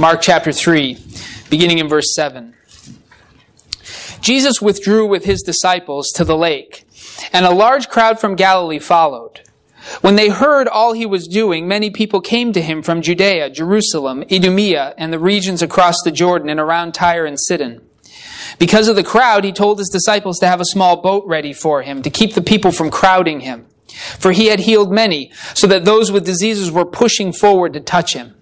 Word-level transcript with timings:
Mark 0.00 0.20
chapter 0.20 0.52
3, 0.52 0.96
beginning 1.50 1.78
in 1.78 1.88
verse 1.88 2.14
7. 2.14 2.54
Jesus 4.20 4.62
withdrew 4.62 5.04
with 5.04 5.24
his 5.24 5.42
disciples 5.42 6.12
to 6.12 6.24
the 6.24 6.36
lake, 6.36 6.86
and 7.32 7.44
a 7.44 7.50
large 7.50 7.88
crowd 7.88 8.20
from 8.20 8.36
Galilee 8.36 8.78
followed. 8.78 9.40
When 10.00 10.14
they 10.14 10.28
heard 10.28 10.68
all 10.68 10.92
he 10.92 11.04
was 11.04 11.26
doing, 11.26 11.66
many 11.66 11.90
people 11.90 12.20
came 12.20 12.52
to 12.52 12.62
him 12.62 12.80
from 12.80 13.02
Judea, 13.02 13.50
Jerusalem, 13.50 14.22
Idumea, 14.30 14.94
and 14.96 15.12
the 15.12 15.18
regions 15.18 15.62
across 15.62 15.96
the 16.04 16.12
Jordan 16.12 16.48
and 16.48 16.60
around 16.60 16.94
Tyre 16.94 17.26
and 17.26 17.38
Sidon. 17.40 17.80
Because 18.60 18.86
of 18.86 18.94
the 18.94 19.02
crowd, 19.02 19.42
he 19.42 19.50
told 19.50 19.80
his 19.80 19.88
disciples 19.88 20.38
to 20.38 20.46
have 20.46 20.60
a 20.60 20.64
small 20.64 21.02
boat 21.02 21.24
ready 21.26 21.52
for 21.52 21.82
him, 21.82 22.02
to 22.02 22.10
keep 22.10 22.34
the 22.34 22.40
people 22.40 22.70
from 22.70 22.92
crowding 22.92 23.40
him. 23.40 23.66
For 24.20 24.30
he 24.30 24.46
had 24.46 24.60
healed 24.60 24.92
many, 24.92 25.32
so 25.54 25.66
that 25.66 25.84
those 25.84 26.12
with 26.12 26.24
diseases 26.24 26.70
were 26.70 26.84
pushing 26.84 27.32
forward 27.32 27.72
to 27.72 27.80
touch 27.80 28.14
him. 28.14 28.36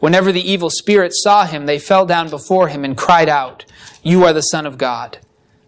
Whenever 0.00 0.32
the 0.32 0.50
evil 0.50 0.70
spirits 0.70 1.22
saw 1.22 1.46
him, 1.46 1.66
they 1.66 1.78
fell 1.78 2.06
down 2.06 2.28
before 2.28 2.68
him 2.68 2.84
and 2.84 2.96
cried 2.96 3.28
out, 3.28 3.64
You 4.02 4.24
are 4.24 4.32
the 4.32 4.40
Son 4.40 4.66
of 4.66 4.78
God. 4.78 5.18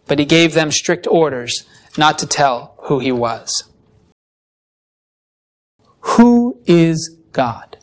But 0.06 0.18
he 0.18 0.24
gave 0.24 0.54
them 0.54 0.72
strict 0.72 1.06
orders 1.06 1.64
not 1.96 2.18
to 2.18 2.26
tell 2.26 2.74
who 2.84 2.98
he 2.98 3.12
was. 3.12 3.68
Who 6.00 6.60
is 6.66 7.16
God? 7.32 7.78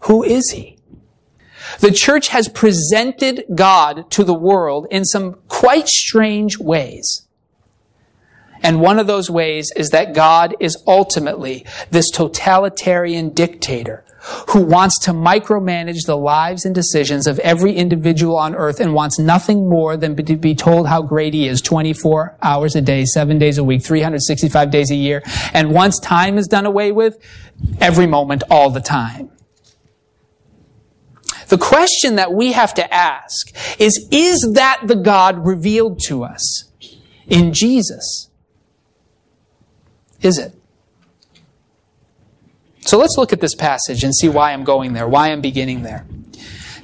Who 0.00 0.22
is 0.22 0.50
he? 0.50 0.78
The 1.80 1.90
church 1.90 2.28
has 2.28 2.48
presented 2.48 3.44
God 3.54 4.10
to 4.12 4.24
the 4.24 4.34
world 4.34 4.86
in 4.90 5.04
some 5.04 5.34
quite 5.48 5.88
strange 5.88 6.58
ways. 6.58 7.26
And 8.62 8.80
one 8.80 8.98
of 8.98 9.06
those 9.06 9.30
ways 9.30 9.72
is 9.76 9.90
that 9.90 10.14
God 10.14 10.54
is 10.60 10.82
ultimately 10.86 11.66
this 11.90 12.10
totalitarian 12.10 13.30
dictator 13.30 14.03
who 14.48 14.62
wants 14.62 14.98
to 15.00 15.12
micromanage 15.12 16.06
the 16.06 16.16
lives 16.16 16.64
and 16.64 16.74
decisions 16.74 17.26
of 17.26 17.38
every 17.40 17.74
individual 17.74 18.36
on 18.36 18.54
earth 18.54 18.80
and 18.80 18.94
wants 18.94 19.18
nothing 19.18 19.68
more 19.68 19.96
than 19.96 20.16
to 20.16 20.36
be 20.36 20.54
told 20.54 20.88
how 20.88 21.02
great 21.02 21.34
he 21.34 21.46
is 21.46 21.60
24 21.60 22.38
hours 22.42 22.74
a 22.74 22.80
day, 22.80 23.04
seven 23.04 23.38
days 23.38 23.58
a 23.58 23.64
week, 23.64 23.82
365 23.82 24.70
days 24.70 24.90
a 24.90 24.94
year. 24.94 25.22
And 25.52 25.72
once 25.72 25.98
time 25.98 26.38
is 26.38 26.46
done 26.46 26.66
away 26.66 26.92
with, 26.92 27.18
every 27.80 28.06
moment, 28.06 28.42
all 28.50 28.70
the 28.70 28.80
time. 28.80 29.30
The 31.48 31.58
question 31.58 32.16
that 32.16 32.32
we 32.32 32.52
have 32.52 32.74
to 32.74 32.94
ask 32.94 33.50
is, 33.78 34.08
is 34.10 34.52
that 34.54 34.82
the 34.84 34.96
God 34.96 35.46
revealed 35.46 36.00
to 36.06 36.24
us 36.24 36.70
in 37.26 37.52
Jesus? 37.52 38.30
Is 40.22 40.38
it? 40.38 40.54
So 42.84 42.98
let's 42.98 43.16
look 43.16 43.32
at 43.32 43.40
this 43.40 43.54
passage 43.54 44.04
and 44.04 44.14
see 44.14 44.28
why 44.28 44.52
I'm 44.52 44.62
going 44.62 44.92
there, 44.92 45.08
why 45.08 45.32
I'm 45.32 45.40
beginning 45.40 45.82
there. 45.82 46.06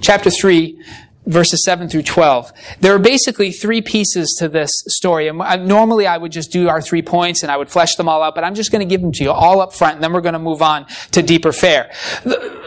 Chapter 0.00 0.30
3, 0.30 0.82
verses 1.30 1.64
7 1.64 1.88
through 1.88 2.02
12. 2.02 2.52
There 2.80 2.94
are 2.94 2.98
basically 2.98 3.52
three 3.52 3.80
pieces 3.80 4.36
to 4.38 4.48
this 4.48 4.70
story. 4.88 5.28
And 5.28 5.66
normally 5.66 6.06
I 6.06 6.16
would 6.16 6.32
just 6.32 6.50
do 6.50 6.68
our 6.68 6.82
three 6.82 7.02
points 7.02 7.42
and 7.42 7.52
I 7.52 7.56
would 7.56 7.68
flesh 7.68 7.94
them 7.96 8.08
all 8.08 8.22
out, 8.22 8.34
but 8.34 8.44
I'm 8.44 8.54
just 8.54 8.72
going 8.72 8.86
to 8.86 8.90
give 8.90 9.00
them 9.00 9.12
to 9.12 9.24
you 9.24 9.30
all 9.30 9.60
up 9.60 9.72
front 9.72 9.94
and 9.94 10.04
then 10.04 10.12
we're 10.12 10.20
going 10.20 10.34
to 10.34 10.38
move 10.38 10.62
on 10.62 10.86
to 11.12 11.22
deeper 11.22 11.52
fare. 11.52 11.92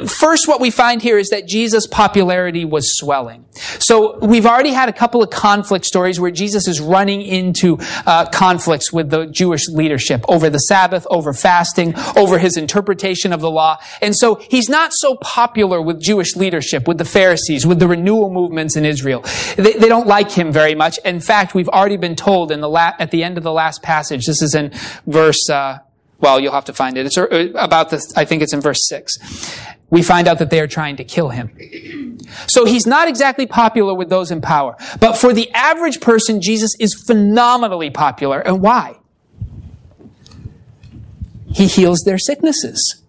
First, 0.07 0.47
what 0.47 0.61
we 0.61 0.71
find 0.71 1.01
here 1.01 1.17
is 1.17 1.29
that 1.29 1.47
Jesus' 1.47 1.87
popularity 1.87 2.65
was 2.65 2.97
swelling. 2.97 3.45
So 3.79 4.17
we've 4.19 4.45
already 4.45 4.71
had 4.71 4.89
a 4.89 4.93
couple 4.93 5.21
of 5.21 5.29
conflict 5.29 5.85
stories 5.85 6.19
where 6.19 6.31
Jesus 6.31 6.67
is 6.67 6.79
running 6.79 7.21
into 7.21 7.77
uh, 8.05 8.25
conflicts 8.29 8.91
with 8.91 9.09
the 9.09 9.25
Jewish 9.27 9.67
leadership 9.67 10.23
over 10.27 10.49
the 10.49 10.59
Sabbath, 10.59 11.05
over 11.09 11.33
fasting, 11.33 11.93
over 12.15 12.39
his 12.39 12.57
interpretation 12.57 13.33
of 13.33 13.41
the 13.41 13.51
law. 13.51 13.77
And 14.01 14.15
so 14.15 14.35
he's 14.35 14.69
not 14.69 14.93
so 14.93 15.15
popular 15.15 15.81
with 15.81 16.01
Jewish 16.01 16.35
leadership, 16.35 16.87
with 16.87 16.97
the 16.97 17.05
Pharisees, 17.05 17.65
with 17.65 17.79
the 17.79 17.87
renewal 17.87 18.31
movement 18.31 18.52
movements 18.53 18.75
in 18.75 18.85
Israel. 18.85 19.21
They, 19.57 19.73
they 19.73 19.89
don't 19.89 20.07
like 20.07 20.31
him 20.31 20.51
very 20.51 20.75
much. 20.75 20.99
In 21.03 21.19
fact, 21.19 21.55
we've 21.55 21.69
already 21.69 21.97
been 21.97 22.15
told 22.15 22.51
in 22.51 22.61
the 22.61 22.69
la- 22.69 22.93
at 22.99 23.09
the 23.09 23.23
end 23.23 23.37
of 23.37 23.43
the 23.43 23.51
last 23.51 23.81
passage, 23.81 24.25
this 24.25 24.41
is 24.41 24.53
in 24.53 24.71
verse, 25.07 25.49
uh, 25.49 25.79
well, 26.19 26.39
you'll 26.39 26.53
have 26.53 26.65
to 26.65 26.73
find 26.73 26.95
it. 26.97 27.07
It's 27.07 27.17
uh, 27.17 27.27
about 27.55 27.89
this, 27.89 28.15
I 28.15 28.25
think 28.25 28.43
it's 28.43 28.53
in 28.53 28.61
verse 28.61 28.87
6. 28.87 29.17
We 29.89 30.03
find 30.03 30.27
out 30.27 30.39
that 30.39 30.49
they 30.51 30.59
are 30.59 30.67
trying 30.67 30.97
to 30.97 31.03
kill 31.03 31.29
him. 31.29 32.19
So 32.47 32.65
he's 32.65 32.85
not 32.85 33.07
exactly 33.07 33.45
popular 33.45 33.93
with 33.93 34.09
those 34.09 34.31
in 34.31 34.41
power. 34.41 34.75
But 34.99 35.13
for 35.13 35.33
the 35.33 35.51
average 35.51 35.99
person, 35.99 36.41
Jesus 36.41 36.71
is 36.79 36.93
phenomenally 37.07 37.89
popular. 37.89 38.39
And 38.39 38.61
why? 38.61 38.99
He 41.47 41.67
heals 41.67 42.01
their 42.05 42.17
sicknesses. 42.17 43.02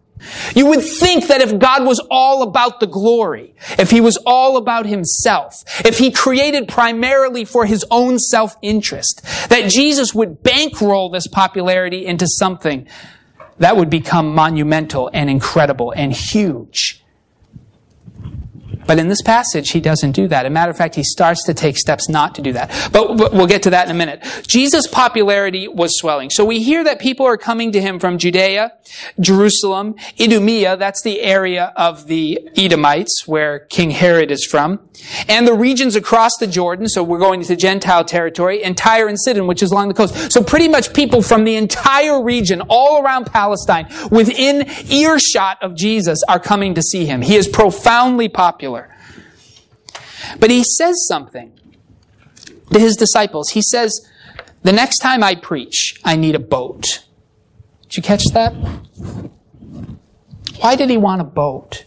You 0.54 0.66
would 0.66 0.82
think 0.82 1.26
that 1.26 1.40
if 1.40 1.58
God 1.58 1.84
was 1.84 2.00
all 2.10 2.42
about 2.42 2.80
the 2.80 2.86
glory, 2.86 3.54
if 3.78 3.90
he 3.90 4.00
was 4.00 4.16
all 4.24 4.56
about 4.56 4.86
himself, 4.86 5.62
if 5.84 5.98
he 5.98 6.10
created 6.10 6.68
primarily 6.68 7.44
for 7.44 7.66
his 7.66 7.84
own 7.90 8.18
self-interest, 8.18 9.22
that 9.48 9.70
Jesus 9.70 10.14
would 10.14 10.42
bankroll 10.42 11.10
this 11.10 11.26
popularity 11.26 12.06
into 12.06 12.26
something 12.26 12.86
that 13.58 13.76
would 13.76 13.90
become 13.90 14.34
monumental 14.34 15.10
and 15.12 15.28
incredible 15.28 15.92
and 15.92 16.12
huge. 16.12 17.03
But 18.86 18.98
in 18.98 19.08
this 19.08 19.22
passage, 19.22 19.70
he 19.70 19.80
doesn't 19.80 20.12
do 20.12 20.28
that. 20.28 20.44
As 20.44 20.50
a 20.50 20.52
matter 20.52 20.70
of 20.70 20.76
fact, 20.76 20.94
he 20.94 21.02
starts 21.02 21.44
to 21.44 21.54
take 21.54 21.76
steps 21.76 22.08
not 22.08 22.34
to 22.36 22.42
do 22.42 22.52
that. 22.52 22.70
But, 22.92 23.16
we'll 23.16 23.46
get 23.46 23.62
to 23.64 23.70
that 23.70 23.86
in 23.86 23.90
a 23.90 23.94
minute. 23.94 24.22
Jesus' 24.46 24.86
popularity 24.86 25.68
was 25.68 25.98
swelling. 25.98 26.30
So 26.30 26.44
we 26.44 26.62
hear 26.62 26.84
that 26.84 26.98
people 27.00 27.26
are 27.26 27.36
coming 27.36 27.72
to 27.72 27.80
him 27.80 27.98
from 27.98 28.18
Judea, 28.18 28.72
Jerusalem, 29.20 29.94
Idumea, 30.20 30.76
that's 30.76 31.02
the 31.02 31.20
area 31.22 31.72
of 31.76 32.06
the 32.06 32.48
Edomites 32.56 33.26
where 33.26 33.60
King 33.60 33.90
Herod 33.90 34.30
is 34.30 34.44
from, 34.44 34.80
and 35.28 35.46
the 35.46 35.54
regions 35.54 35.96
across 35.96 36.36
the 36.38 36.46
Jordan, 36.46 36.88
so 36.88 37.02
we're 37.02 37.18
going 37.18 37.40
into 37.40 37.56
Gentile 37.56 38.04
territory, 38.04 38.62
and 38.62 38.76
Tyre 38.76 39.08
and 39.08 39.18
Sidon, 39.18 39.46
which 39.46 39.62
is 39.62 39.72
along 39.72 39.88
the 39.88 39.94
coast. 39.94 40.32
So 40.32 40.42
pretty 40.42 40.68
much 40.68 40.92
people 40.92 41.22
from 41.22 41.44
the 41.44 41.56
entire 41.56 42.22
region, 42.22 42.62
all 42.68 43.02
around 43.02 43.26
Palestine, 43.26 43.88
within 44.10 44.66
earshot 44.90 45.58
of 45.62 45.74
Jesus, 45.74 46.22
are 46.28 46.38
coming 46.38 46.74
to 46.74 46.82
see 46.82 47.06
him. 47.06 47.22
He 47.22 47.36
is 47.36 47.48
profoundly 47.48 48.28
popular. 48.28 48.73
But 50.38 50.50
he 50.50 50.64
says 50.64 51.06
something 51.06 51.52
to 52.72 52.78
his 52.78 52.96
disciples. 52.96 53.50
He 53.50 53.62
says, 53.62 54.08
the 54.62 54.72
next 54.72 54.98
time 54.98 55.22
I 55.22 55.34
preach, 55.34 56.00
I 56.04 56.16
need 56.16 56.34
a 56.34 56.38
boat. 56.38 57.04
Did 57.82 57.96
you 57.98 58.02
catch 58.02 58.24
that? 58.32 58.52
Why 60.60 60.76
did 60.76 60.88
he 60.88 60.96
want 60.96 61.20
a 61.20 61.24
boat? 61.24 61.84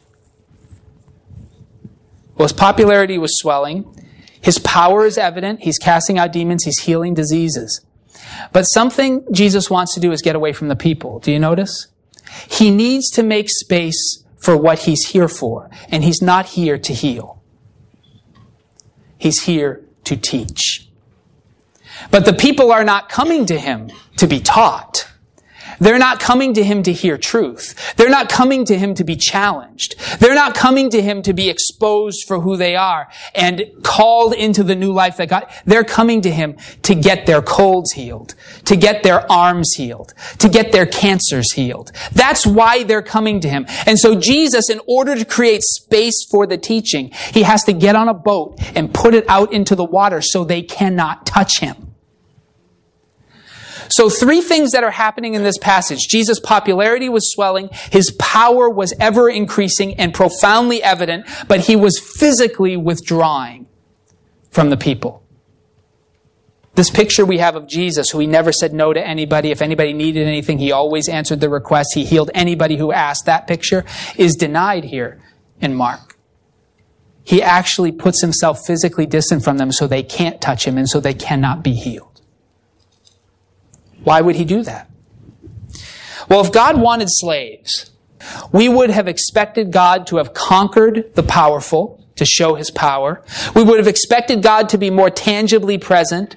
Well, 2.35 2.47
his 2.47 2.53
popularity 2.53 3.17
was 3.17 3.39
swelling. 3.39 3.93
His 4.39 4.59
power 4.59 5.05
is 5.05 5.17
evident. 5.17 5.61
He's 5.61 5.79
casting 5.79 6.19
out 6.19 6.31
demons. 6.31 6.63
He's 6.65 6.79
healing 6.79 7.15
diseases. 7.15 7.83
But 8.53 8.63
something 8.63 9.25
Jesus 9.31 9.69
wants 9.69 9.95
to 9.95 9.99
do 9.99 10.11
is 10.11 10.21
get 10.21 10.35
away 10.35 10.53
from 10.53 10.67
the 10.67 10.75
people. 10.75 11.19
Do 11.19 11.31
you 11.31 11.39
notice? 11.39 11.87
He 12.47 12.69
needs 12.69 13.09
to 13.11 13.23
make 13.23 13.49
space 13.49 14.23
for 14.37 14.55
what 14.55 14.79
he's 14.79 15.07
here 15.09 15.27
for. 15.27 15.69
And 15.89 16.03
he's 16.03 16.21
not 16.21 16.45
here 16.45 16.77
to 16.77 16.93
heal. 16.93 17.36
He's 19.17 19.43
here 19.43 19.81
to 20.05 20.15
teach. 20.15 20.87
But 22.11 22.25
the 22.25 22.33
people 22.33 22.71
are 22.71 22.83
not 22.83 23.09
coming 23.09 23.45
to 23.47 23.59
him 23.59 23.91
to 24.17 24.27
be 24.27 24.39
taught. 24.39 25.07
They're 25.79 25.99
not 25.99 26.19
coming 26.19 26.53
to 26.55 26.63
him 26.63 26.83
to 26.83 26.93
hear 26.93 27.17
truth. 27.17 27.95
They're 27.95 28.09
not 28.09 28.29
coming 28.29 28.65
to 28.65 28.77
him 28.77 28.93
to 28.95 29.03
be 29.03 29.15
challenged. 29.15 29.95
They're 30.19 30.35
not 30.35 30.55
coming 30.55 30.89
to 30.91 31.01
him 31.01 31.21
to 31.23 31.33
be 31.33 31.49
exposed 31.49 32.25
for 32.27 32.39
who 32.39 32.57
they 32.57 32.75
are 32.75 33.07
and 33.35 33.65
called 33.83 34.33
into 34.33 34.63
the 34.63 34.75
new 34.75 34.91
life 34.91 35.17
that 35.17 35.29
God, 35.29 35.47
they're 35.65 35.83
coming 35.83 36.21
to 36.21 36.31
him 36.31 36.57
to 36.83 36.95
get 36.95 37.25
their 37.25 37.41
colds 37.41 37.91
healed, 37.93 38.35
to 38.65 38.75
get 38.75 39.03
their 39.03 39.29
arms 39.31 39.73
healed, 39.75 40.13
to 40.39 40.49
get 40.49 40.71
their 40.71 40.85
cancers 40.85 41.53
healed. 41.53 41.91
That's 42.13 42.45
why 42.45 42.83
they're 42.83 43.01
coming 43.01 43.39
to 43.41 43.49
him. 43.49 43.65
And 43.85 43.99
so 43.99 44.19
Jesus, 44.19 44.69
in 44.69 44.79
order 44.87 45.15
to 45.15 45.25
create 45.25 45.63
space 45.63 46.25
for 46.29 46.47
the 46.47 46.57
teaching, 46.57 47.11
he 47.31 47.43
has 47.43 47.63
to 47.65 47.73
get 47.73 47.95
on 47.95 48.07
a 48.07 48.13
boat 48.13 48.59
and 48.75 48.93
put 48.93 49.13
it 49.13 49.25
out 49.29 49.53
into 49.53 49.75
the 49.75 49.85
water 49.85 50.21
so 50.21 50.43
they 50.43 50.61
cannot 50.61 51.25
touch 51.25 51.59
him. 51.59 51.86
So 53.89 54.09
three 54.09 54.41
things 54.41 54.71
that 54.71 54.83
are 54.83 54.91
happening 54.91 55.33
in 55.33 55.43
this 55.43 55.57
passage. 55.57 56.07
Jesus' 56.07 56.39
popularity 56.39 57.09
was 57.09 57.31
swelling. 57.31 57.69
His 57.91 58.11
power 58.19 58.69
was 58.69 58.93
ever 58.99 59.29
increasing 59.29 59.95
and 59.95 60.13
profoundly 60.13 60.83
evident, 60.83 61.27
but 61.47 61.61
he 61.61 61.75
was 61.75 61.99
physically 61.99 62.77
withdrawing 62.77 63.67
from 64.51 64.69
the 64.69 64.77
people. 64.77 65.23
This 66.77 66.91
picture 66.91 67.25
we 67.25 67.39
have 67.39 67.55
of 67.55 67.67
Jesus, 67.67 68.11
who 68.11 68.19
he 68.19 68.27
never 68.27 68.51
said 68.51 68.71
no 68.71 68.93
to 68.93 69.05
anybody. 69.05 69.49
If 69.49 69.63
anybody 69.63 69.93
needed 69.93 70.27
anything, 70.27 70.59
he 70.59 70.71
always 70.71 71.09
answered 71.09 71.39
the 71.39 71.49
request. 71.49 71.89
He 71.95 72.05
healed 72.05 72.29
anybody 72.35 72.77
who 72.77 72.91
asked. 72.91 73.25
That 73.25 73.47
picture 73.47 73.83
is 74.15 74.35
denied 74.35 74.83
here 74.83 75.19
in 75.59 75.73
Mark. 75.73 76.19
He 77.23 77.41
actually 77.41 77.91
puts 77.91 78.21
himself 78.21 78.59
physically 78.65 79.07
distant 79.07 79.43
from 79.43 79.57
them 79.57 79.71
so 79.71 79.87
they 79.87 80.03
can't 80.03 80.39
touch 80.39 80.67
him 80.67 80.77
and 80.77 80.87
so 80.87 80.99
they 80.99 81.15
cannot 81.15 81.63
be 81.63 81.73
healed. 81.73 82.16
Why 84.07 84.21
would 84.21 84.37
he 84.37 84.45
do 84.45 84.63
that? 84.63 84.89
Well, 86.29 86.39
if 86.39 86.53
God 86.53 86.79
wanted 86.79 87.09
slaves, 87.09 87.91
We 88.51 88.69
would 88.69 88.89
have 88.89 89.07
expected 89.07 89.71
God 89.71 90.07
to 90.07 90.17
have 90.17 90.33
conquered 90.33 91.13
the 91.15 91.23
powerful, 91.23 92.03
to 92.15 92.25
show 92.25 92.55
his 92.55 92.71
power. 92.71 93.21
We 93.55 93.63
would 93.63 93.77
have 93.77 93.87
expected 93.87 94.41
God 94.41 94.69
to 94.69 94.77
be 94.77 94.89
more 94.89 95.09
tangibly 95.09 95.77
present, 95.77 96.35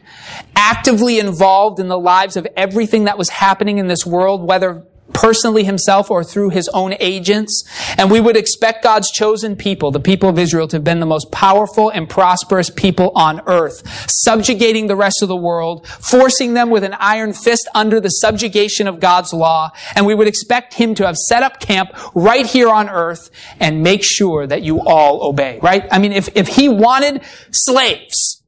actively 0.55 1.19
involved 1.19 1.81
in 1.81 1.89
the 1.89 1.99
lives 1.99 2.37
of 2.37 2.47
everything 2.57 3.05
that 3.05 3.17
was 3.17 3.31
happening 3.31 3.79
in 3.79 3.89
this 3.89 4.05
world, 4.05 4.47
whether 4.47 4.85
personally 5.13 5.65
himself 5.65 6.11
or 6.11 6.25
through 6.25 6.51
his 6.51 6.69
own 6.69 6.95
agents. 7.01 7.65
And 7.97 8.11
we 8.11 8.21
would 8.21 8.37
expect 8.37 8.83
God's 8.83 9.11
chosen 9.11 9.57
people, 9.57 9.91
the 9.91 10.01
people 10.01 10.29
of 10.29 10.39
Israel, 10.39 10.69
to 10.69 10.77
have 10.77 10.85
been 10.85 11.01
the 11.01 11.07
most 11.07 11.31
powerful 11.31 11.91
and 11.91 12.09
prosperous 12.09 12.71
people 12.71 13.13
on 13.15 13.43
earth, 13.47 14.11
subjugating 14.11 14.87
the 14.87 14.97
rest 14.97 15.23
of 15.23 15.29
the 15.29 15.37
world, 15.37 15.87
forcing 15.87 16.55
them 16.55 16.71
with 16.71 16.85
an 16.85 16.95
iron 16.99 17.33
fist 17.33 17.69
under 17.75 18.01
the 18.01 18.09
subjugation 18.09 18.87
of 18.87 19.01
God's 19.01 19.33
law. 19.33 19.71
And 19.95 20.07
we 20.07 20.15
would 20.15 20.29
expect 20.29 20.75
him 20.75 20.95
to 20.97 21.07
have 21.07 21.17
set 21.17 21.43
up 21.43 21.61
camp 21.61 21.91
right 22.15 22.47
here 22.47 22.71
on 22.71 22.89
earth 22.89 23.31
and 23.59 23.83
make 23.83 24.05
sure 24.05 24.47
that 24.47 24.63
you 24.63 24.81
all 24.81 25.29
obey, 25.29 25.59
right? 25.63 25.87
I 25.91 25.99
mean, 25.99 26.13
if, 26.13 26.29
if 26.35 26.49
he 26.49 26.69
wanted 26.69 27.23
slaves, 27.51 28.43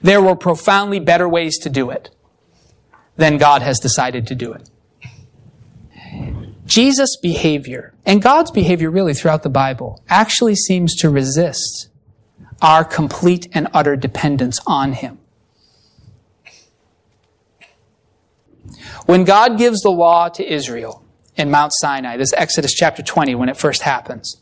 there 0.00 0.22
were 0.22 0.36
profoundly 0.36 1.00
better 1.00 1.28
ways 1.28 1.58
to 1.58 1.70
do 1.70 1.90
it 1.90 2.10
than 3.16 3.36
God 3.36 3.62
has 3.62 3.78
decided 3.78 4.26
to 4.28 4.34
do 4.34 4.52
it. 4.52 4.69
Jesus' 6.70 7.16
behavior, 7.16 7.92
and 8.06 8.22
God's 8.22 8.52
behavior 8.52 8.90
really 8.90 9.12
throughout 9.12 9.42
the 9.42 9.48
Bible, 9.50 10.02
actually 10.08 10.54
seems 10.54 10.94
to 10.96 11.10
resist 11.10 11.88
our 12.62 12.84
complete 12.84 13.48
and 13.52 13.66
utter 13.74 13.96
dependence 13.96 14.60
on 14.68 14.92
Him. 14.92 15.18
When 19.06 19.24
God 19.24 19.58
gives 19.58 19.80
the 19.80 19.90
law 19.90 20.28
to 20.28 20.46
Israel 20.46 21.02
in 21.36 21.50
Mount 21.50 21.72
Sinai, 21.74 22.16
this 22.16 22.28
is 22.28 22.34
Exodus 22.34 22.72
chapter 22.72 23.02
20 23.02 23.34
when 23.34 23.48
it 23.48 23.56
first 23.56 23.82
happens, 23.82 24.40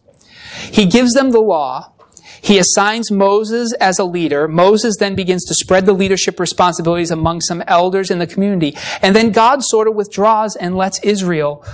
He 0.71 0.85
gives 0.85 1.15
them 1.15 1.31
the 1.31 1.41
law. 1.41 1.93
He 2.41 2.59
assigns 2.59 3.11
Moses 3.11 3.73
as 3.81 3.99
a 3.99 4.05
leader. 4.05 4.47
Moses 4.47 4.97
then 4.99 5.17
begins 5.17 5.45
to 5.47 5.55
spread 5.55 5.87
the 5.87 5.93
leadership 5.93 6.39
responsibilities 6.39 7.11
among 7.11 7.41
some 7.41 7.65
elders 7.67 8.11
in 8.11 8.19
the 8.19 8.29
community. 8.29 8.77
And 9.03 9.17
then 9.17 9.33
God 9.33 9.65
sort 9.65 9.89
of 9.89 9.97
withdraws 9.97 10.55
and 10.55 10.77
lets 10.77 11.01
Israel 11.01 11.65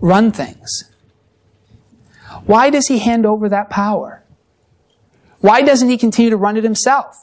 run 0.00 0.32
things. 0.32 0.84
Why 2.46 2.70
does 2.70 2.88
he 2.88 2.98
hand 2.98 3.26
over 3.26 3.48
that 3.48 3.70
power? 3.70 4.24
Why 5.40 5.62
doesn't 5.62 5.88
he 5.88 5.96
continue 5.96 6.30
to 6.30 6.36
run 6.36 6.56
it 6.56 6.64
himself? 6.64 7.16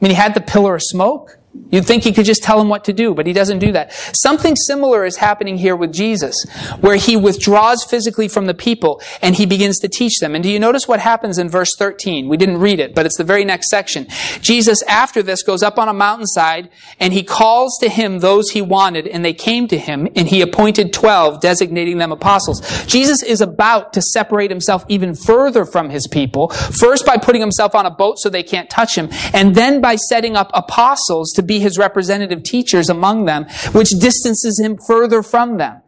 I 0.00 0.04
mean, 0.04 0.10
he 0.10 0.16
had 0.16 0.34
the 0.34 0.40
pillar 0.40 0.74
of 0.74 0.82
smoke. 0.82 1.38
You'd 1.70 1.84
think 1.84 2.04
he 2.04 2.12
could 2.12 2.26
just 2.26 2.44
tell 2.44 2.60
him 2.60 2.68
what 2.68 2.84
to 2.84 2.92
do, 2.92 3.12
but 3.12 3.26
he 3.26 3.32
doesn't 3.32 3.58
do 3.58 3.72
that. 3.72 3.92
Something 4.14 4.54
similar 4.54 5.04
is 5.04 5.16
happening 5.16 5.58
here 5.58 5.74
with 5.74 5.92
Jesus, 5.92 6.44
where 6.80 6.94
he 6.94 7.16
withdraws 7.16 7.84
physically 7.84 8.28
from 8.28 8.46
the 8.46 8.54
people 8.54 9.00
and 9.20 9.34
he 9.34 9.46
begins 9.46 9.78
to 9.80 9.88
teach 9.88 10.18
them. 10.20 10.34
And 10.36 10.44
do 10.44 10.50
you 10.50 10.60
notice 10.60 10.86
what 10.86 11.00
happens 11.00 11.38
in 11.38 11.48
verse 11.48 11.74
13? 11.76 12.28
We 12.28 12.36
didn't 12.36 12.58
read 12.58 12.78
it, 12.78 12.94
but 12.94 13.04
it's 13.04 13.16
the 13.16 13.24
very 13.24 13.44
next 13.44 13.68
section. 13.68 14.06
Jesus, 14.40 14.82
after 14.84 15.22
this, 15.22 15.42
goes 15.42 15.62
up 15.62 15.78
on 15.78 15.88
a 15.88 15.92
mountainside 15.92 16.70
and 17.00 17.12
he 17.12 17.24
calls 17.24 17.78
to 17.78 17.88
him 17.88 18.20
those 18.20 18.50
he 18.50 18.62
wanted 18.62 19.08
and 19.08 19.24
they 19.24 19.34
came 19.34 19.66
to 19.68 19.78
him 19.78 20.08
and 20.14 20.28
he 20.28 20.42
appointed 20.42 20.92
12, 20.92 21.40
designating 21.40 21.98
them 21.98 22.12
apostles. 22.12 22.60
Jesus 22.86 23.24
is 23.24 23.40
about 23.40 23.92
to 23.92 24.02
separate 24.02 24.50
himself 24.50 24.84
even 24.88 25.16
further 25.16 25.64
from 25.64 25.90
his 25.90 26.06
people, 26.06 26.48
first 26.48 27.04
by 27.04 27.16
putting 27.16 27.40
himself 27.40 27.74
on 27.74 27.86
a 27.86 27.90
boat 27.90 28.18
so 28.18 28.28
they 28.28 28.44
can't 28.44 28.70
touch 28.70 28.96
him, 28.96 29.08
and 29.32 29.54
then 29.54 29.80
by 29.80 29.96
setting 29.96 30.36
up 30.36 30.50
apostles 30.54 31.32
to 31.40 31.46
be 31.46 31.58
his 31.58 31.78
representative 31.78 32.42
teachers 32.42 32.90
among 32.90 33.24
them, 33.24 33.46
which 33.72 33.88
distances 33.90 34.60
him 34.60 34.76
further 34.76 35.22
from 35.22 35.56
them. 35.56 35.80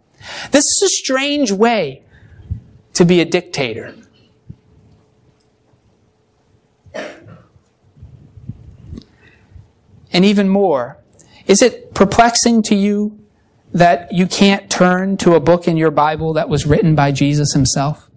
This 0.51 0.65
is 0.65 0.83
a 0.85 0.89
strange 0.89 1.53
way 1.53 2.03
to 2.95 3.05
be 3.05 3.21
a 3.21 3.25
dictator. 3.27 3.95
And 10.15 10.25
even 10.25 10.49
more, 10.49 10.99
is 11.47 11.63
it 11.63 11.95
perplexing 11.95 12.63
to 12.65 12.75
you 12.75 13.19
that 13.73 14.13
you 14.13 14.27
can't 14.27 14.71
turn 14.71 15.17
to 15.19 15.35
a 15.35 15.41
book 15.41 15.67
in 15.67 15.77
your 15.77 15.91
Bible 15.91 16.35
that 16.35 16.49
was 16.49 16.67
written 16.67 16.95
by 16.95 17.13
Jesus 17.13 17.53
himself? 17.53 18.09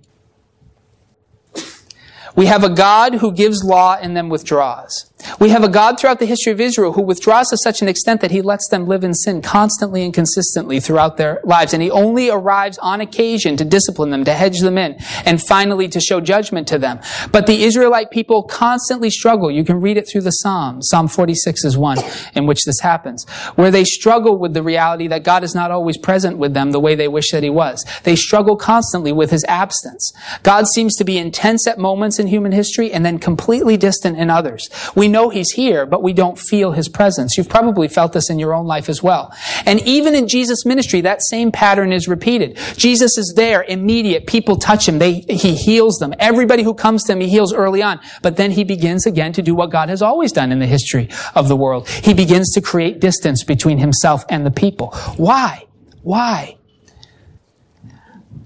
We 2.36 2.48
have 2.48 2.66
a 2.66 2.70
God 2.70 3.16
who 3.16 3.31
gives 3.31 3.64
law 3.64 3.98
and 4.00 4.16
then 4.16 4.28
withdraws. 4.28 5.10
We 5.40 5.50
have 5.50 5.64
a 5.64 5.70
God 5.70 6.00
throughout 6.00 6.20
the 6.20 6.26
history 6.26 6.52
of 6.52 6.60
Israel 6.60 6.94
who 6.94 7.02
withdraws 7.02 7.50
to 7.50 7.58
such 7.58 7.82
an 7.82 7.88
extent 7.88 8.22
that 8.22 8.32
he 8.32 8.42
lets 8.42 8.68
them 8.68 8.86
live 8.86 9.04
in 9.04 9.14
sin 9.14 9.42
constantly 9.42 10.04
and 10.04 10.14
consistently 10.14 10.80
throughout 10.80 11.18
their 11.18 11.40
lives. 11.44 11.74
And 11.74 11.82
he 11.82 11.90
only 11.90 12.30
arrives 12.30 12.78
on 12.80 13.02
occasion 13.02 13.58
to 13.58 13.66
discipline 13.66 14.10
them, 14.10 14.24
to 14.26 14.34
hedge 14.34 14.60
them 14.60 14.78
in, 14.78 14.96
and 15.26 15.42
finally 15.42 15.88
to 15.90 16.00
show 16.00 16.20
judgment 16.20 16.68
to 16.68 16.78
them. 16.78 17.00
But 17.32 17.48
the 17.48 17.64
Israelite 17.64 18.12
people 18.12 18.44
constantly 18.44 19.10
struggle. 19.10 19.50
You 19.50 19.64
can 19.64 19.82
read 19.82 19.98
it 19.98 20.08
through 20.08 20.22
the 20.22 20.32
Psalms. 20.32 20.90
Psalm 20.90 21.08
46 21.08 21.64
is 21.64 21.78
one 21.78 21.98
in 22.36 22.46
which 22.46 22.64
this 22.66 22.82
happens, 22.82 23.26
where 23.56 23.72
they 23.72 23.84
struggle 23.84 24.38
with 24.38 24.54
the 24.54 24.64
reality 24.64 25.08
that 25.08 25.24
God 25.24 25.44
is 25.44 25.56
not 25.56 25.72
always 25.72 25.98
present 25.98 26.38
with 26.38 26.54
them 26.54 26.72
the 26.72 26.80
way 26.80 26.94
they 26.94 27.08
wish 27.08 27.32
that 27.32 27.44
he 27.44 27.50
was. 27.50 27.86
They 28.04 28.16
struggle 28.16 28.58
constantly 28.58 29.12
with 29.12 29.32
his 29.32 29.46
absence. 29.46 30.12
God 30.44 30.68
seems 30.68 30.96
to 30.98 31.04
be 31.04 31.18
intense 31.18 31.68
at 31.68 31.80
moments 31.80 32.20
in 32.20 32.28
human 32.28 32.52
history 32.52 32.92
and 32.92 33.06
then 33.06 33.18
completely 33.18 33.78
distant 33.78 34.18
in 34.18 34.30
others. 34.30 34.70
We 34.96 35.08
know 35.16 35.30
he's 35.30 35.52
here, 35.52 35.86
but 35.86 36.04
we 36.04 36.14
don't 36.14 36.38
feel 36.38 36.74
his 36.74 36.90
presence. 36.90 37.38
You've 37.38 37.50
probably 37.50 37.88
felt 37.88 38.12
this 38.12 38.30
in 38.30 38.38
your 38.38 38.54
own 38.54 38.68
life 38.68 38.90
as 38.90 39.02
well. 39.02 39.34
And 39.66 39.80
even 39.82 40.14
in 40.14 40.28
Jesus' 40.28 40.66
ministry, 40.66 41.02
that 41.02 41.22
same 41.24 41.52
pattern 41.52 41.94
is 41.94 42.08
repeated. 42.08 42.58
Jesus 42.76 43.18
is 43.18 43.34
there, 43.36 43.64
immediate. 43.64 44.28
People 44.28 44.58
touch 44.58 44.88
him. 44.88 45.00
They, 45.00 45.22
he 45.30 45.56
heals 45.56 45.98
them. 46.00 46.14
Everybody 46.20 46.64
who 46.64 46.74
comes 46.74 47.04
to 47.06 47.14
him, 47.14 47.22
he 47.22 47.30
heals 47.30 47.54
early 47.54 47.82
on. 47.82 48.00
But 48.22 48.36
then 48.36 48.52
he 48.52 48.64
begins 48.64 49.06
again 49.06 49.32
to 49.34 49.42
do 49.42 49.56
what 49.56 49.72
God 49.72 49.88
has 49.90 50.02
always 50.02 50.32
done 50.32 50.52
in 50.52 50.60
the 50.60 50.68
history 50.68 51.10
of 51.34 51.48
the 51.48 51.56
world. 51.56 51.88
He 51.88 52.14
begins 52.14 52.52
to 52.54 52.62
create 52.62 53.00
distance 53.00 53.44
between 53.44 53.78
himself 53.78 54.26
and 54.30 54.46
the 54.46 54.52
people. 54.52 54.92
Why? 55.16 55.66
Why? 56.04 56.58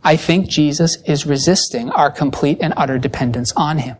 I 0.04 0.16
think 0.16 0.48
Jesus 0.48 0.98
is 1.06 1.25
resisting 1.25 1.89
our 1.89 2.12
complete 2.12 2.60
and 2.62 2.74
utter 2.77 2.98
dependence 2.98 3.51
on 3.57 3.80
him. 3.80 3.98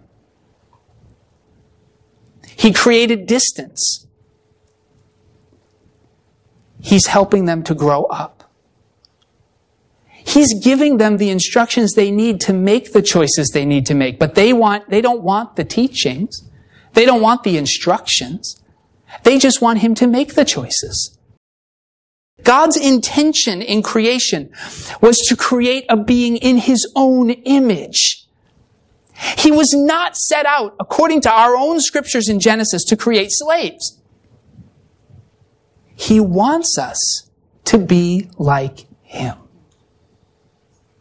He 2.59 2.73
created 2.73 3.25
distance. 3.25 4.06
He's 6.81 7.07
helping 7.07 7.45
them 7.45 7.63
to 7.63 7.73
grow 7.73 8.03
up. 8.03 8.51
He's 10.09 10.53
giving 10.61 10.97
them 10.97 11.15
the 11.15 11.29
instructions 11.29 11.94
they 11.94 12.11
need 12.11 12.41
to 12.41 12.51
make 12.51 12.91
the 12.91 13.01
choices 13.01 13.51
they 13.53 13.63
need 13.63 13.85
to 13.85 13.94
make, 13.94 14.19
but 14.19 14.35
they 14.35 14.51
want, 14.51 14.89
they 14.89 15.00
don't 15.00 15.21
want 15.21 15.56
the 15.56 15.63
teachings. 15.63 16.49
They 16.95 17.06
don't 17.06 17.21
want 17.21 17.44
the 17.44 17.57
instructions. 17.57 18.61
They 19.23 19.39
just 19.39 19.61
want 19.61 19.80
him 19.80 19.95
to 19.95 20.06
make 20.06 20.35
the 20.35 20.44
choices. 20.44 21.18
God's 22.44 22.75
intention 22.75 23.61
in 23.61 23.81
creation 23.81 24.51
was 24.99 25.18
to 25.30 25.37
create 25.37 25.85
a 25.87 25.95
being 25.95 26.35
in 26.35 26.57
his 26.57 26.92
own 26.94 27.30
image. 27.30 28.25
He 29.38 29.52
was 29.52 29.73
not 29.73 30.16
set 30.16 30.45
out, 30.45 30.76
according 30.80 31.21
to 31.21 31.31
our 31.31 31.56
own 31.56 31.81
scriptures 31.81 32.30
in 32.30 32.40
Genesis, 32.40 32.83
to 32.85 32.95
create 32.95 33.30
slaves. 33.31 33.99
He 35.95 36.19
wants 36.19 36.78
us 36.78 37.30
to 37.66 37.78
be 37.78 38.30
like 38.38 38.85
Him. 39.02 39.35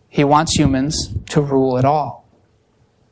He 0.09 0.25
wants 0.25 0.59
humans 0.59 1.15
to 1.31 1.41
rule 1.41 1.77
it 1.77 1.85
all. 1.85 2.29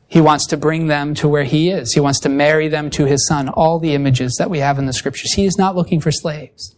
He 0.09 0.19
wants 0.19 0.45
to 0.47 0.57
bring 0.57 0.87
them 0.87 1.13
to 1.15 1.29
where 1.29 1.45
He 1.45 1.69
is. 1.69 1.93
He 1.93 1.99
wants 1.99 2.19
to 2.21 2.29
marry 2.29 2.67
them 2.67 2.89
to 2.91 3.05
His 3.05 3.25
Son. 3.27 3.47
All 3.49 3.79
the 3.79 3.93
images 3.93 4.35
that 4.39 4.49
we 4.49 4.59
have 4.59 4.77
in 4.77 4.85
the 4.85 4.93
scriptures. 4.93 5.33
He 5.33 5.45
is 5.45 5.57
not 5.57 5.75
looking 5.75 6.01
for 6.01 6.11
slaves. 6.11 6.75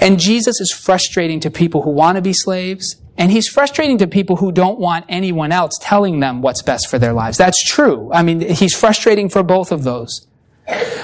And 0.00 0.18
Jesus 0.18 0.60
is 0.60 0.72
frustrating 0.72 1.40
to 1.40 1.50
people 1.50 1.82
who 1.82 1.90
want 1.90 2.16
to 2.16 2.22
be 2.22 2.32
slaves 2.32 2.96
and 3.18 3.32
he's 3.32 3.48
frustrating 3.48 3.98
to 3.98 4.06
people 4.06 4.36
who 4.36 4.52
don't 4.52 4.78
want 4.78 5.04
anyone 5.08 5.52
else 5.52 5.72
telling 5.80 6.20
them 6.20 6.40
what's 6.40 6.62
best 6.62 6.88
for 6.88 6.98
their 6.98 7.12
lives. 7.12 7.36
That's 7.36 7.62
true. 7.62 8.10
I 8.12 8.22
mean, 8.22 8.40
he's 8.40 8.74
frustrating 8.74 9.28
for 9.28 9.42
both 9.42 9.72
of 9.72 9.82
those. 9.82 10.27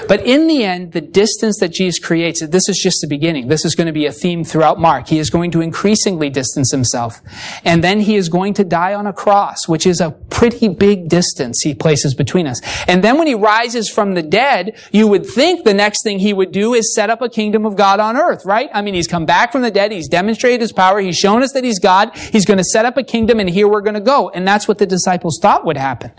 But 0.07 0.21
in 0.25 0.47
the 0.47 0.63
end, 0.63 0.91
the 0.91 1.01
distance 1.01 1.59
that 1.59 1.69
Jesus 1.69 1.99
creates, 1.99 2.45
this 2.45 2.69
is 2.69 2.77
just 2.77 3.01
the 3.01 3.07
beginning. 3.07 3.47
This 3.47 3.65
is 3.65 3.73
going 3.73 3.87
to 3.87 3.93
be 3.93 4.05
a 4.05 4.11
theme 4.11 4.43
throughout 4.43 4.79
Mark. 4.79 5.07
He 5.07 5.17
is 5.17 5.29
going 5.29 5.51
to 5.51 5.61
increasingly 5.61 6.29
distance 6.29 6.71
himself. 6.71 7.21
And 7.63 7.83
then 7.83 7.99
he 7.99 8.15
is 8.15 8.29
going 8.29 8.53
to 8.55 8.63
die 8.63 8.93
on 8.93 9.07
a 9.07 9.13
cross, 9.13 9.67
which 9.67 9.87
is 9.87 10.01
a 10.01 10.11
pretty 10.11 10.67
big 10.67 11.09
distance 11.09 11.61
he 11.61 11.73
places 11.73 12.13
between 12.13 12.45
us. 12.45 12.61
And 12.87 13.03
then 13.03 13.17
when 13.17 13.27
he 13.27 13.33
rises 13.33 13.89
from 13.89 14.13
the 14.13 14.21
dead, 14.21 14.77
you 14.91 15.07
would 15.07 15.25
think 15.25 15.63
the 15.63 15.73
next 15.73 16.03
thing 16.03 16.19
he 16.19 16.33
would 16.33 16.51
do 16.51 16.73
is 16.73 16.93
set 16.93 17.09
up 17.09 17.21
a 17.21 17.29
kingdom 17.29 17.65
of 17.65 17.75
God 17.75 17.99
on 17.99 18.17
earth, 18.17 18.45
right? 18.45 18.69
I 18.73 18.81
mean, 18.81 18.93
he's 18.93 19.07
come 19.07 19.25
back 19.25 19.51
from 19.51 19.63
the 19.63 19.71
dead. 19.71 19.91
He's 19.91 20.07
demonstrated 20.07 20.61
his 20.61 20.71
power. 20.71 20.99
He's 20.99 21.17
shown 21.17 21.41
us 21.41 21.53
that 21.53 21.63
he's 21.63 21.79
God. 21.79 22.15
He's 22.15 22.45
going 22.45 22.59
to 22.59 22.63
set 22.63 22.85
up 22.85 22.97
a 22.97 23.03
kingdom 23.03 23.39
and 23.39 23.49
here 23.49 23.67
we're 23.67 23.81
going 23.81 23.95
to 23.95 23.99
go. 24.01 24.29
And 24.29 24.47
that's 24.47 24.67
what 24.67 24.77
the 24.77 24.85
disciples 24.85 25.39
thought 25.41 25.65
would 25.65 25.77
happen. 25.77 26.11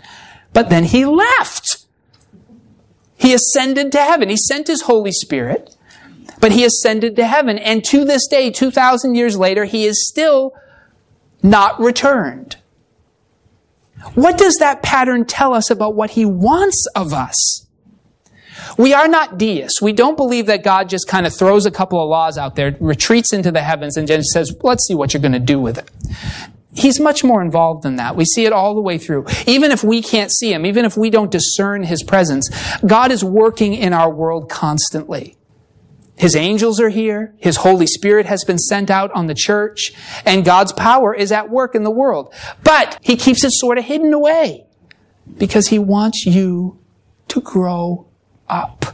But 0.53 0.69
then 0.69 0.83
he 0.83 1.05
left. 1.05 1.66
He 3.27 3.33
ascended 3.33 3.91
to 3.91 4.01
heaven. 4.01 4.29
He 4.29 4.37
sent 4.37 4.67
his 4.67 4.83
Holy 4.83 5.11
Spirit, 5.11 5.75
but 6.39 6.53
he 6.53 6.63
ascended 6.63 7.17
to 7.17 7.27
heaven. 7.27 7.59
And 7.59 7.83
to 7.83 8.05
this 8.05 8.25
day, 8.25 8.51
2,000 8.51 9.15
years 9.15 9.37
later, 9.37 9.65
he 9.65 9.83
is 9.83 10.07
still 10.07 10.53
not 11.43 11.77
returned. 11.77 12.55
What 14.15 14.37
does 14.37 14.55
that 14.59 14.81
pattern 14.81 15.25
tell 15.25 15.53
us 15.53 15.69
about 15.69 15.93
what 15.93 16.11
he 16.11 16.23
wants 16.23 16.87
of 16.95 17.11
us? 17.11 17.67
We 18.77 18.93
are 18.93 19.09
not 19.09 19.37
deists. 19.37 19.81
We 19.81 19.91
don't 19.91 20.15
believe 20.15 20.45
that 20.45 20.63
God 20.63 20.87
just 20.87 21.09
kind 21.09 21.27
of 21.27 21.37
throws 21.37 21.65
a 21.65 21.71
couple 21.71 22.01
of 22.01 22.07
laws 22.07 22.37
out 22.37 22.55
there, 22.55 22.77
retreats 22.79 23.33
into 23.33 23.51
the 23.51 23.61
heavens, 23.61 23.97
and 23.97 24.07
just 24.07 24.29
says, 24.29 24.55
let's 24.63 24.87
see 24.87 24.95
what 24.95 25.13
you're 25.13 25.19
going 25.19 25.33
to 25.33 25.39
do 25.39 25.59
with 25.59 25.77
it. 25.79 25.91
He's 26.77 26.99
much 26.99 27.23
more 27.23 27.41
involved 27.41 27.83
than 27.83 27.95
that. 27.95 28.15
We 28.15 28.23
see 28.23 28.45
it 28.45 28.53
all 28.53 28.75
the 28.75 28.81
way 28.81 28.99
through. 28.99 29.25
Even 29.47 29.71
if 29.71 29.83
we 29.83 30.01
can't 30.01 30.31
see 30.31 30.53
him, 30.53 30.65
even 30.65 30.85
if 30.85 30.95
we 30.95 31.09
don't 31.09 31.31
discern 31.31 31.83
his 31.83 32.03
presence, 32.03 32.49
God 32.85 33.11
is 33.11 33.23
working 33.23 33.73
in 33.73 33.93
our 33.93 34.13
world 34.13 34.47
constantly. 34.47 35.37
His 36.17 36.35
angels 36.35 36.79
are 36.79 36.89
here. 36.89 37.33
His 37.37 37.57
Holy 37.57 37.87
Spirit 37.87 38.27
has 38.27 38.43
been 38.43 38.59
sent 38.59 38.91
out 38.91 39.11
on 39.11 39.27
the 39.27 39.33
church 39.33 39.91
and 40.25 40.45
God's 40.45 40.71
power 40.73 41.13
is 41.13 41.31
at 41.31 41.49
work 41.49 41.73
in 41.73 41.83
the 41.83 41.91
world. 41.91 42.33
But 42.63 42.99
he 43.01 43.15
keeps 43.15 43.43
it 43.43 43.51
sort 43.53 43.77
of 43.77 43.85
hidden 43.85 44.13
away 44.13 44.65
because 45.37 45.67
he 45.67 45.79
wants 45.79 46.25
you 46.25 46.79
to 47.29 47.41
grow 47.41 48.07
up. 48.47 48.85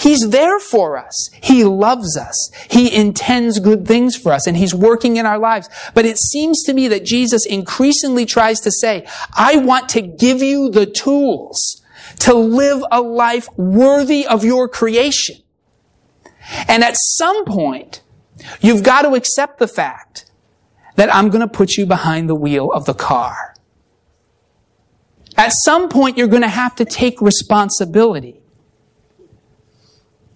He's 0.00 0.30
there 0.30 0.58
for 0.58 0.96
us. 0.96 1.28
He 1.42 1.62
loves 1.62 2.16
us. 2.16 2.50
He 2.70 2.94
intends 2.94 3.60
good 3.60 3.86
things 3.86 4.16
for 4.16 4.32
us 4.32 4.46
and 4.46 4.56
He's 4.56 4.74
working 4.74 5.18
in 5.18 5.26
our 5.26 5.38
lives. 5.38 5.68
But 5.92 6.06
it 6.06 6.16
seems 6.16 6.62
to 6.64 6.72
me 6.72 6.88
that 6.88 7.04
Jesus 7.04 7.44
increasingly 7.44 8.24
tries 8.24 8.60
to 8.60 8.70
say, 8.70 9.06
I 9.36 9.56
want 9.56 9.90
to 9.90 10.00
give 10.00 10.40
you 10.40 10.70
the 10.70 10.86
tools 10.86 11.82
to 12.20 12.32
live 12.32 12.82
a 12.90 13.02
life 13.02 13.46
worthy 13.58 14.26
of 14.26 14.42
your 14.42 14.68
creation. 14.68 15.36
And 16.66 16.82
at 16.82 16.96
some 16.96 17.44
point, 17.44 18.02
you've 18.62 18.82
got 18.82 19.02
to 19.02 19.14
accept 19.14 19.58
the 19.58 19.68
fact 19.68 20.30
that 20.96 21.14
I'm 21.14 21.28
going 21.28 21.46
to 21.46 21.48
put 21.48 21.76
you 21.76 21.84
behind 21.84 22.26
the 22.26 22.34
wheel 22.34 22.72
of 22.72 22.86
the 22.86 22.94
car. 22.94 23.54
At 25.36 25.52
some 25.52 25.90
point, 25.90 26.16
you're 26.16 26.26
going 26.26 26.40
to 26.40 26.48
have 26.48 26.74
to 26.76 26.86
take 26.86 27.20
responsibility. 27.20 28.39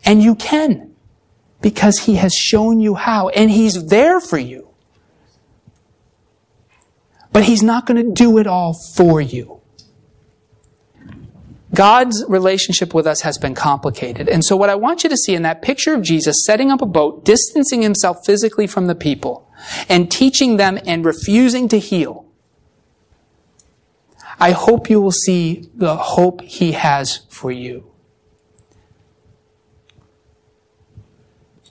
And 0.05 0.23
you 0.23 0.35
can 0.35 0.95
because 1.61 2.01
he 2.01 2.17
has 2.17 2.35
shown 2.35 2.81
you 2.81 2.95
how 2.95 3.29
and 3.31 3.51
he's 3.51 3.87
there 3.87 4.21
for 4.21 4.39
you. 4.39 4.69
But 7.33 7.45
he's 7.45 7.63
not 7.63 7.87
going 7.87 8.05
to 8.05 8.13
do 8.13 8.39
it 8.39 8.47
all 8.47 8.75
for 8.97 9.21
you. 9.21 9.61
God's 11.75 12.25
relationship 12.29 12.95
with 12.95 13.07
us 13.07 13.23
has 13.23 13.39
been 13.39 13.55
complicated. 13.55 14.29
And 14.29 14.45
so 14.45 14.57
what 14.57 14.71
I 14.71 14.77
want 14.77 15.03
you 15.03 15.11
to 15.11 15.17
see 15.17 15.35
in 15.35 15.43
that 15.43 15.61
picture 15.61 15.95
of 15.95 16.03
Jesus 16.03 16.45
setting 16.45 16.71
up 16.71 16.81
a 16.81 16.87
boat, 16.87 17.25
distancing 17.25 17.83
himself 17.83 18.19
physically 18.25 18.67
from 18.67 18.87
the 18.87 18.95
people, 18.95 19.51
and 19.89 20.11
teaching 20.11 20.57
them 20.57 20.79
and 20.87 21.05
refusing 21.05 21.69
to 21.69 21.79
heal, 21.79 22.27
I 24.39 24.53
hope 24.53 24.91
you 24.91 25.01
will 25.01 25.13
see 25.13 25.69
the 25.75 25.97
hope 25.97 26.43
he 26.43 26.73
has 26.73 27.23
for 27.29 27.51
you. 27.51 27.91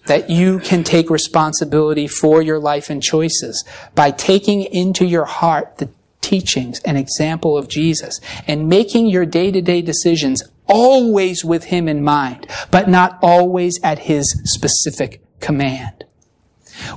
That 0.08 0.30
you 0.30 0.60
can 0.60 0.84
take 0.84 1.10
responsibility 1.10 2.08
for 2.08 2.42
your 2.42 2.60
life 2.60 2.90
and 2.90 3.02
choices 3.02 3.64
by 3.96 4.12
taking 4.12 4.64
into 4.64 5.06
your 5.06 5.26
heart 5.26 5.78
the 5.78 5.90
teachings 6.20 6.80
and 6.82 6.98
example 6.98 7.58
of 7.58 7.68
Jesus 7.68 8.20
and 8.48 8.68
making 8.68 9.08
your 9.08 9.26
day-to-day 9.26 9.82
decisions 9.82 10.44
always 10.68 11.46
with 11.46 11.66
him 11.66 11.88
in 11.88 12.04
mind, 12.04 12.48
but 12.72 12.90
not 12.90 13.20
always 13.22 13.80
at 13.84 14.00
his 14.00 14.42
specific 14.46 15.22
command. 15.40 16.06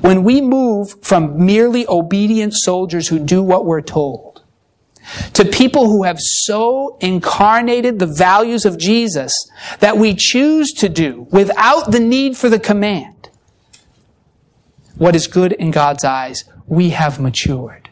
When 0.00 0.24
we 0.24 0.40
move 0.40 0.96
from 1.02 1.44
merely 1.44 1.86
obedient 1.88 2.54
soldiers 2.54 3.08
who 3.08 3.18
do 3.18 3.42
what 3.42 3.66
we're 3.66 3.82
told 3.82 4.35
to 5.34 5.44
people 5.44 5.86
who 5.86 6.04
have 6.04 6.18
so 6.20 6.96
incarnated 7.00 7.98
the 7.98 8.06
values 8.06 8.64
of 8.64 8.78
Jesus 8.78 9.32
that 9.80 9.96
we 9.96 10.14
choose 10.14 10.72
to 10.72 10.88
do 10.88 11.26
without 11.30 11.92
the 11.92 12.00
need 12.00 12.36
for 12.36 12.48
the 12.48 12.58
command 12.58 13.16
what 14.96 15.14
is 15.14 15.26
good 15.26 15.52
in 15.52 15.70
God's 15.70 16.04
eyes, 16.04 16.44
we 16.66 16.90
have 16.90 17.20
matured. 17.20 17.90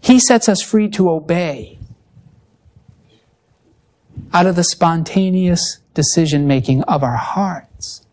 He 0.00 0.18
sets 0.18 0.48
us 0.48 0.62
free 0.62 0.88
to 0.90 1.10
obey 1.10 1.78
out 4.32 4.46
of 4.46 4.56
the 4.56 4.64
spontaneous 4.64 5.78
decision 5.94 6.46
making 6.46 6.82
of 6.84 7.02
our 7.02 7.16
hearts, 7.16 8.06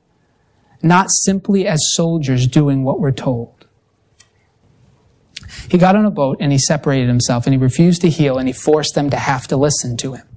not 0.82 1.12
simply 1.12 1.68
as 1.68 1.80
soldiers 1.94 2.48
doing 2.48 2.84
what 2.84 3.00
we're 3.00 3.12
told. 3.12 3.57
He 5.70 5.78
got 5.78 5.96
on 5.96 6.06
a 6.06 6.12
boat 6.12 6.38
and 6.40 6.52
he 6.52 6.58
separated 6.58 7.08
himself 7.08 7.46
and 7.46 7.54
he 7.54 7.58
refused 7.58 8.02
to 8.02 8.10
heal 8.10 8.38
and 8.38 8.48
he 8.48 8.54
forced 8.54 8.96
them 8.96 9.10
to 9.10 9.18
have 9.18 9.48
to 9.48 9.58
listen 9.58 9.98
to 9.98 10.14
him. 10.14 10.28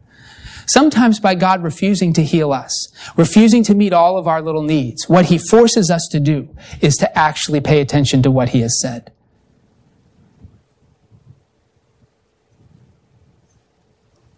Sometimes 0.67 1.19
by 1.19 1.35
God 1.35 1.63
refusing 1.63 2.13
to 2.13 2.23
heal 2.23 2.53
us, 2.53 2.93
refusing 3.17 3.65
to 3.65 3.75
meet 3.75 3.93
all 3.93 4.17
of 4.17 4.29
our 4.29 4.41
little 4.41 4.63
needs, 4.63 5.09
what 5.09 5.27
he 5.27 5.39
forces 5.39 5.91
us 5.91 6.09
to 6.13 6.21
do 6.21 6.55
is 6.81 6.95
to 6.97 7.19
actually 7.19 7.61
pay 7.61 7.81
attention 7.81 8.23
to 8.23 8.31
what 8.31 8.51
he 8.51 8.61
has 8.61 8.81
said. 8.81 9.13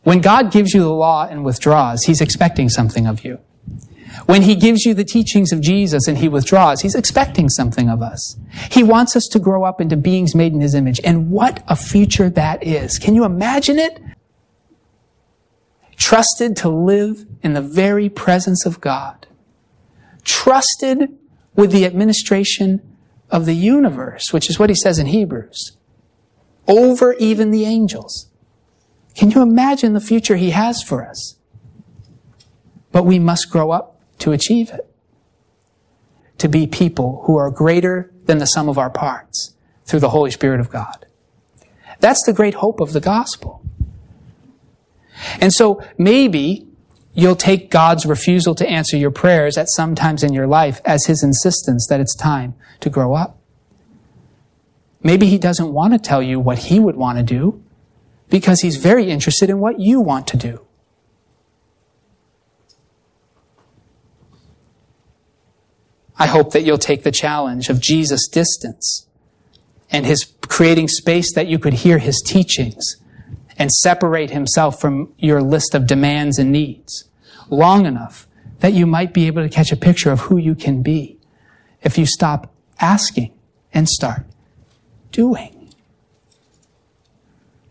When 0.05 0.21
God 0.21 0.51
gives 0.51 0.75
you 0.75 0.81
the 0.81 0.93
law 0.93 1.27
and 1.29 1.45
withdraws, 1.45 2.05
he's 2.05 2.21
expecting 2.21 2.69
something 2.69 3.07
of 3.07 3.25
you. 3.25 3.39
When 4.27 4.43
he 4.43 4.55
gives 4.55 4.85
you 4.85 4.95
the 4.95 5.05
teachings 5.05 5.53
of 5.53 5.61
Jesus 5.61 6.07
and 6.07 6.19
he 6.19 6.29
withdraws, 6.29 6.81
he's 6.81 6.95
expecting 6.95 7.49
something 7.49 7.89
of 7.89 8.03
us. 8.03 8.37
He 8.71 8.83
wants 8.83 9.17
us 9.17 9.27
to 9.33 9.39
grow 9.39 9.65
up 9.65 9.81
into 9.81 9.97
beings 9.97 10.35
made 10.35 10.53
in 10.53 10.61
his 10.61 10.75
image. 10.75 11.01
And 11.03 11.31
what 11.31 11.63
a 11.67 11.77
future 11.77 12.29
that 12.31 12.67
is. 12.67 12.99
Can 12.99 13.15
you 13.15 13.25
imagine 13.25 13.79
it? 13.79 14.01
Trusted 15.97 16.57
to 16.57 16.69
live 16.69 17.27
in 17.43 17.55
the 17.55 17.63
very 17.63 18.09
presence 18.09 18.67
of 18.67 18.81
God. 18.81 19.27
Trusted 20.25 21.17
with 21.55 21.73
the 21.73 21.85
administration 21.85 22.81
of 23.31 23.47
the 23.47 23.55
universe, 23.55 24.33
which 24.33 24.51
is 24.51 24.59
what 24.59 24.71
he 24.71 24.77
says 24.77 24.99
in 24.99 25.07
Hebrews. 25.07 25.77
Over 26.69 27.15
even 27.15 27.51
the 27.51 27.65
angels. 27.65 28.29
Can 29.15 29.31
you 29.31 29.43
imagine 29.43 29.95
the 29.95 30.01
future 30.01 30.37
he 30.37 30.51
has 30.51 30.83
for 30.83 31.07
us? 31.07 31.37
But 32.93 33.05
we 33.05 33.19
must 33.19 33.51
grow 33.51 33.71
up 33.71 33.92
to 34.23 34.33
achieve 34.33 34.71
it. 34.71 34.87
To 36.39 36.49
be 36.49 36.67
people 36.67 37.23
who 37.27 37.37
are 37.37 37.51
greater 37.51 38.13
than 38.25 38.39
the 38.39 38.47
sum 38.47 38.69
of 38.69 38.79
our 38.79 38.91
parts 38.91 39.55
through 39.85 40.01
the 40.01 40.11
Holy 40.11 40.31
Spirit 40.31 40.61
of 40.61 40.71
God. 40.71 41.07
That's 42.01 42.25
the 42.25 42.33
great 42.33 42.55
hope 42.55 42.81
of 42.81 42.93
the 42.93 43.01
gospel. 43.01 43.63
And 45.41 45.53
so 45.53 45.83
maybe 45.99 46.67
you'll 47.15 47.37
take 47.37 47.71
God's 47.71 48.07
refusal 48.07 48.55
to 48.57 48.69
answer 48.69 48.97
your 48.97 49.11
prayers 49.11 49.59
at 49.59 49.69
some 49.71 49.95
times 49.95 50.23
in 50.23 50.33
your 50.33 50.47
life 50.47 50.81
as 50.85 51.07
his 51.07 51.23
insistence 51.23 51.87
that 51.89 52.01
it's 52.01 52.15
time 52.17 52.55
to 52.81 52.91
grow 52.91 53.15
up. 53.15 53.39
Maybe 55.03 55.27
he 55.27 55.39
doesn't 55.39 55.73
want 55.73 55.93
to 55.95 55.99
tell 55.99 56.23
you 56.23 56.39
what 56.39 56.59
he 56.59 56.79
would 56.79 56.97
want 56.97 57.19
to 57.19 57.25
do 57.25 57.63
because 58.31 58.61
he's 58.61 58.77
very 58.77 59.11
interested 59.11 59.51
in 59.51 59.59
what 59.59 59.81
you 59.81 60.01
want 60.01 60.27
to 60.29 60.37
do. 60.37 60.65
I 66.23 66.27
hope 66.27 66.53
that 66.53 66.63
you'll 66.63 66.79
take 66.79 67.03
the 67.03 67.11
challenge 67.11 67.69
of 67.69 67.81
Jesus' 67.81 68.29
distance 68.29 69.09
and 69.91 70.07
his 70.07 70.33
creating 70.43 70.87
space 70.87 71.35
that 71.35 71.49
you 71.49 71.59
could 71.59 71.73
hear 71.73 71.99
his 71.99 72.23
teachings 72.25 72.95
and 73.59 73.73
separate 73.73 74.31
himself 74.31 74.81
from 74.81 75.13
your 75.19 75.43
list 75.43 75.75
of 75.75 75.89
demands 75.89 76.39
and 76.39 76.53
needs 76.53 77.09
long 77.51 77.87
enough 77.87 78.29
that 78.61 78.73
you 78.73 78.87
might 78.87 79.13
be 79.13 79.27
able 79.27 79.43
to 79.43 79.49
catch 79.49 79.73
a 79.73 79.77
picture 79.77 80.13
of 80.13 80.21
who 80.21 80.37
you 80.37 80.55
can 80.55 80.81
be 80.81 81.19
if 81.83 81.99
you 81.99 82.07
stop 82.07 82.55
asking 82.79 83.35
and 83.75 83.89
start 83.89 84.25
doing. 85.11 85.62